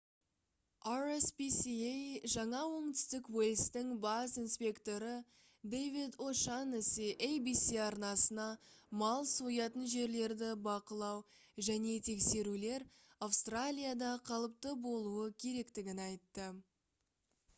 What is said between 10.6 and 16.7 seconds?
бақылау және тексерулер австралияда қалыпты болуы керектігін айтты